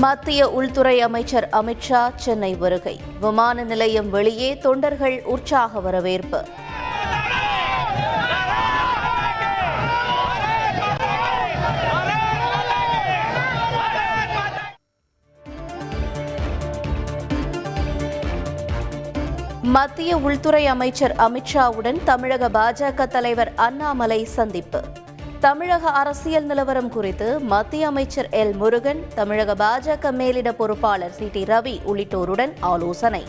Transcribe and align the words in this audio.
மத்திய 0.00 0.50
உள்துறை 0.50 1.00
அமைச்சர் 1.00 1.48
அமித்ஷா 1.52 2.10
சென்னை 2.16 2.54
வருகை. 2.54 3.00
விமான 3.20 3.62
நிலையம் 3.62 4.10
வெளியே 4.10 4.58
தொண்டர்கள் 4.58 5.22
உற்சாக 5.24 5.80
வரவேற்பு. 5.80 6.44
மத்திய 19.62 20.16
உள்துறை 20.16 20.66
அமைச்சர் 20.66 21.16
அமித்ஷாவுடன் 21.16 22.04
தமிழக 22.04 22.48
பாஜக 22.48 23.06
தலைவர் 23.06 23.52
அண்ணாமலை 23.56 24.24
சந்திப்பு. 24.24 24.82
தமிழக 25.40 25.90
அரசியல் 25.90 26.44
நிலவரம் 26.44 26.88
குறித்து 26.88 27.40
மத்திய 27.40 27.86
அமைச்சர் 27.86 28.28
எல். 28.30 28.52
முருகன் 28.52 29.04
தமிழக 29.14 29.54
பாஜக 29.54 30.10
மேலிட 30.10 30.52
பொறுப்பாளர் 30.52 31.12
சி. 31.12 31.28
டி. 31.32 31.42
ரவி 31.42 31.80
உள்ளிட்டோருடன் 31.86 32.52
ஆலோசனை. 32.60 33.24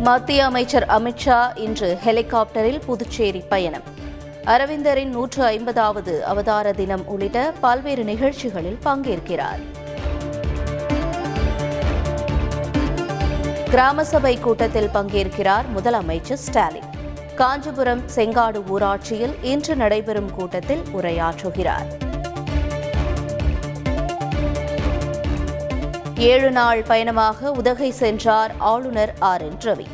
மத்திய 0.00 0.44
அமைச்சர் 0.44 0.86
அமித்ஷா 0.86 1.58
இன்று 1.58 1.98
ஹெலிகாப்டரில் 2.04 2.80
புதுச்சேரி 2.86 3.42
பயணம். 3.48 3.82
அரவிந்தரின் 4.44 5.08
நூற்று 5.08 5.44
ஐம்பதாவது 5.44 6.24
அவதார 6.24 6.72
தினம் 6.72 7.06
உள்ளிட்ட 7.06 7.52
பல்வேறு 7.60 8.04
நிகழ்ச்சிகளில் 8.04 8.78
பங்கேற்கிறார். 8.84 9.76
கிராம 13.70 14.04
சபை 14.04 14.38
கூட்டத்தில் 14.38 14.88
பங்கேற்கிறார் 14.94 15.64
முதலமைச்சர் 15.76 16.40
ஸ்டாலின். 16.44 16.86
காஞ்சிபுரம் 17.34 18.02
செங்காடு 18.14 18.62
ஊராட்சியில் 18.68 19.34
இன்று 19.42 19.76
நடைபெறும் 19.76 20.30
கூட்டத்தில் 20.34 20.82
உரையாற்றுகிறார். 20.96 21.88
ஏழு 26.14 26.50
நாள் 26.50 26.82
பயணமாக 26.82 27.50
உதகை 27.50 27.90
சென்றார் 27.90 28.52
ஆளுநர் 28.58 29.14
ஆர் 29.18 29.42
என் 29.42 29.58
ரவி. 29.64 29.86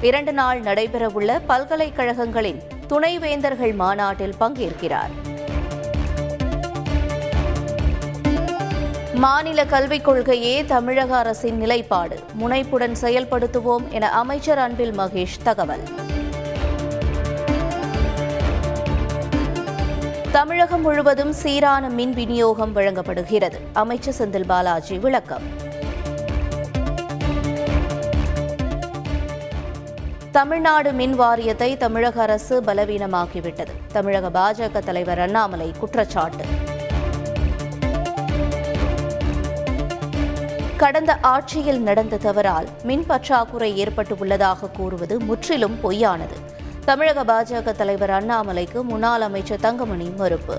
இரண்டு 0.00 0.32
நாள் 0.32 0.60
நடைபெறவுள்ள 0.60 1.40
பல்கலைக்கழகங்களின் 1.46 2.62
துணைவேந்தர்கள் 2.88 3.74
மாநாட்டில் 3.74 4.34
பங்கேற்கிறார். 4.40 5.28
மாநில 9.20 9.66
கல்விக் 9.66 10.04
கொள்கையே 10.04 10.64
தமிழக 10.64 11.16
அரசின் 11.16 11.56
நிலைப்பாடு. 11.56 12.20
முனைப்புடன் 12.32 12.92
செயல்படுத்துவோம் 13.00 13.88
என 13.88 14.10
அமைச்சர் 14.10 14.58
அன்பில் 14.58 14.98
மகேஷ் 14.98 15.42
தகவல். 15.42 15.82
தமிழகம் 20.32 20.80
முழுவதும் 20.80 21.32
சீரான 21.32 21.88
மின் 21.88 22.12
விநியோகம் 22.12 22.72
வழங்கப்படுகிறது. 22.72 23.60
அமைச்சர் 23.72 24.14
செந்தில் 24.18 24.46
பாலாஜி 24.46 24.98
விளக்கம். 24.98 25.42
தமிழ்நாடு 30.30 30.92
மின் 30.92 31.14
வாரியத்தை 31.14 31.76
தமிழக 31.76 32.22
அரசு 32.22 32.62
பலவீனமாக்கிவிட்டது. 32.62 33.72
தமிழக 33.92 34.28
பாஜக 34.40 34.78
தலைவர் 34.78 35.18
அண்ணாமலை 35.18 35.74
குற்றச்சாட்டு. 35.78 36.59
கடந்த 40.82 41.16
ஆட்சியில் 41.20 41.80
நடந்த 41.80 42.16
தவறால் 42.16 42.68
மின் 42.82 43.06
பற்றாக்குறை 43.06 43.84
ஏற்பட்டுள்ளதாக 43.84 44.70
கூறுவது 44.76 45.20
முற்றிலும் 45.20 45.78
பொய்யானது. 45.82 46.36
தமிழக 46.84 47.24
பாஜக 47.24 47.72
தலைவர் 47.72 48.10
அண்ணாமலைக்கு 48.10 48.82
முன்னாள் 48.82 49.20
அமைச்சர் 49.20 49.60
தங்கமணி 49.60 50.12
மறுப்பு. 50.16 50.56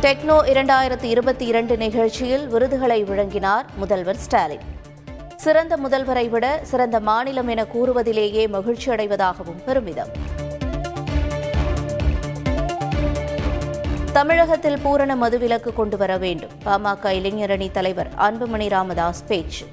டெக்னோ 0.00 0.38
இரண்டாயிரத்தி 0.52 1.02
இருபத்தி 1.02 1.46
இரண்டு 1.46 1.76
நிகழ்ச்சியில் 1.76 2.46
விருதுகளை 2.46 3.04
வழங்கினார் 3.04 3.64
முதல்வர் 3.76 4.16
ஸ்டாலின். 4.16 4.64
சிறந்த 5.36 5.76
முதல்வரை 5.76 6.28
விட 6.28 6.60
சிறந்த 6.62 7.00
மாநிலம் 7.00 7.48
என 7.48 7.64
கூறுவதிலேயே 7.64 8.48
மகிழ்ச்சி 8.48 8.90
அடைவதாகவும் 8.90 9.64
பெருமிதம். 9.64 10.42
தமிழகத்தில் 14.14 14.78
பூரண 14.78 15.16
மதுவிலக்கு 15.16 15.72
கொண்டு 15.72 15.96
வர 15.96 16.18
வேண்டும். 16.18 16.50
பாமக 16.64 17.04
இளைஞரணி 17.04 17.70
தலைவர் 17.70 18.08
அன்புமணி 18.16 18.68
ராமதாஸ் 18.68 19.26
பேச்சு. 19.26 19.66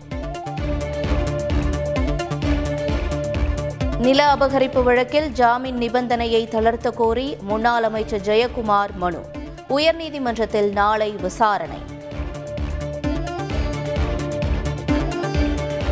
நில 3.98 4.34
அபகரிப்பு 4.34 4.84
வழக்கில் 4.84 5.32
ஜாமீன் 5.32 5.78
நிபந்தனையை 5.78 6.48
தளர்த்த 6.48 6.92
கோரி 6.92 7.38
முன்னாள் 7.42 7.84
அமைச்சர் 7.84 8.22
ஜெயக்குமார் 8.22 8.94
மனு. 8.96 9.26
உயர்நீதிமன்றத்தில் 9.70 10.72
நாளை 10.72 11.12
விசாரணை. 11.12 11.78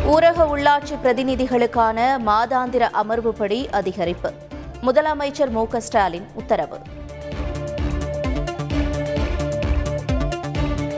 ஊரக 0.06 0.44
உள்ளாட்சி 0.56 0.96
பிரதிநிதிகளுக்கான 1.04 2.18
மாதாந்திர 2.26 2.88
அமர்வுப்படி 3.02 3.66
அதிகரிப்பு. 3.72 4.32
முதலமைச்சர் 4.82 5.50
மு 5.50 5.66
ஸ்டாலின் 5.78 6.26
உத்தரவு. 6.34 6.78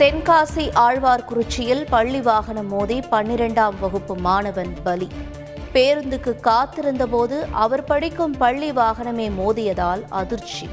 தென்காசி 0.02 0.70
ஆழ்வார்குறிச்சியில் 0.74 1.86
பள்ளி 1.90 2.20
வாகனம் 2.20 2.68
மோதி 2.68 2.98
பன்னிரெண்டாம் 2.98 3.72
வகுப்பு 3.80 4.16
மாணவன் 4.16 4.76
பலி. 4.82 5.08
பேருந்துக்கு 5.72 6.36
காத்திருந்தபோது 6.42 7.46
அவர் 7.50 7.84
படிக்கும் 7.84 8.36
பள்ளி 8.36 8.70
வாகனமே 8.70 9.30
மோதியதால் 9.38 10.02
அதிர்ச்சி. 10.08 10.68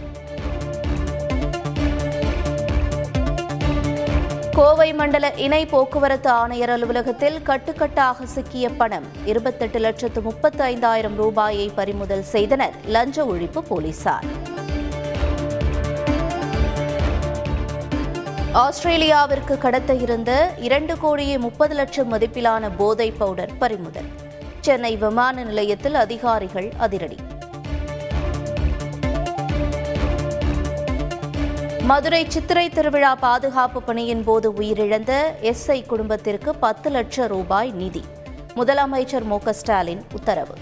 கோவை 4.52 4.94
மண்டல 4.94 5.34
இணை 5.36 5.66
போக்குவரத்து 5.66 6.30
ஆணையர் 6.30 6.70
அலுவலகத்தில் 6.70 7.40
கட்டுக்கட்டாக 7.46 8.24
சிக்கிய 8.24 8.70
பணம் 8.70 9.06
இருபத்தெட்டு 9.26 9.80
லட்சத்து 9.80 10.22
முப்பத்தைந்தாயிரம் 10.22 11.16
ரூபாயை 11.16 11.72
பறிமுதல் 11.76 12.24
செய்தனர். 12.24 12.74
லஞ்ச 12.86 13.24
ஒழிப்பு 13.24 13.60
போலீசார். 13.60 14.49
ஆஸ்திரேலியாவிற்கு 18.54 19.58
கடத்த 19.58 19.94
இருந்த 19.94 20.54
இரண்டு 20.58 20.98
கோடியே 20.98 21.38
முப்பது 21.38 21.76
லட்சம் 21.76 22.14
மதிப்பிலான 22.14 22.72
போதை 22.78 23.12
பவுடர் 23.12 23.58
பறிமுதல். 23.58 24.06
சென்னை 24.60 24.98
விமான 24.98 25.44
நிலையத்தில் 25.44 25.94
அதிகாரிகள் 25.94 26.72
அதிரடி. 26.78 27.18
மதுரை 31.84 32.26
சித்திரை 32.28 32.70
திருவிழா 32.70 33.16
பாதுகாப்பு 33.16 33.82
பணியின் 33.82 34.24
போது 34.24 34.52
உயிரிழந்த 34.52 35.22
எஸ்ஐ 35.42 35.86
குடும்பத்திற்கு 35.86 36.56
பத்து 36.56 36.90
லட்சம் 36.90 37.28
ரூபாய் 37.28 37.72
நிதி. 37.72 38.04
முதலமைச்சர் 38.56 39.24
மு 39.24 39.40
ஸ்டாலின் 39.46 40.06
உத்தரவு. 40.14 40.54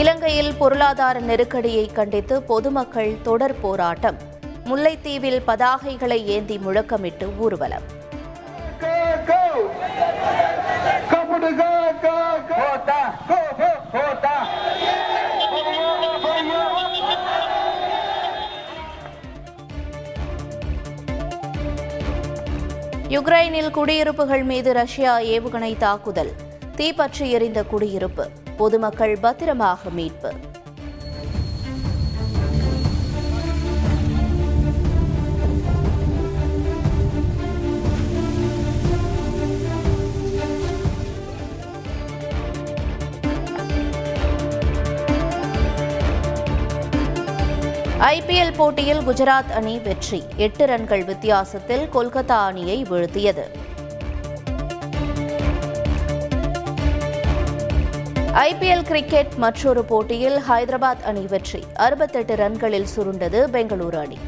இலங்கையில் 0.00 0.50
பொருளாதார 0.58 1.18
நெருக்கடியை 1.18 1.86
கண்டித்து 1.86 2.42
பொதுமக்கள் 2.42 3.16
தொடர் 3.22 3.60
போராட்டம். 3.60 4.18
முல்லைத்தீவில் 4.64 5.40
பதாகைகளை 5.46 6.18
ஏந்தி 6.24 6.56
முழக்கமிட்டு 6.56 7.26
ஊர்வலம். 7.38 7.86
யுக்ரைனில் 23.08 23.70
குடியிருப்புகள் 23.70 24.42
மீது 24.42 24.72
ரஷ்யா 24.72 25.18
ஏவுகணை 25.18 25.76
தாக்குதல். 25.76 26.34
தீப்பற்றி 26.76 27.30
எரிந்த 27.30 27.62
குடியிருப்பு. 27.64 28.26
பொதுமக்கள் 28.60 29.16
பத்திரமாக 29.20 29.90
மீட்பு. 29.90 30.32
ஐபிஎல் 48.08 48.54
போட்டியில் 48.56 49.00
குஜராத் 49.08 49.50
அணி 49.54 49.78
வெற்றி. 49.78 50.20
எட்டு 50.36 50.66
ரன்கள் 50.66 51.04
வித்தியாசத்தில் 51.04 51.88
கொல்கத்தா 51.94 52.38
அணியை 52.50 52.82
வீழ்த்தியது. 52.90 53.44
ஐபிஎல் 58.38 58.82
கிரிக்கெட் 58.82 59.34
மற்றொரு 59.36 59.84
போட்டியில் 59.84 60.36
ஹைதராபாத் 60.36 61.02
அணி 61.02 61.20
வெற்றி. 61.20 61.64
அறுபத்தெட்டு 61.74 62.36
ரன்களில் 62.36 62.86
சுருண்டது 62.96 63.40
பெங்களூரு 63.52 63.96
அணி. 63.96 64.18